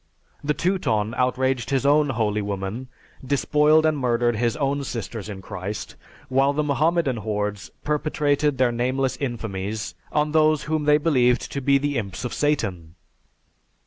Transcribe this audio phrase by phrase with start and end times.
[0.43, 2.87] The Teuton outraged his own 'holy women,'
[3.23, 5.95] despoiled and murdered his own 'sisters in Christ,'
[6.27, 11.77] while the Mohammedan hordes perpetrated their nameless infamies on those whom they believed to be
[11.77, 12.95] the imps of Satan.